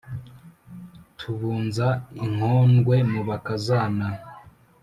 [1.17, 1.87] tubunza
[2.23, 4.07] inkondwe mu bakazana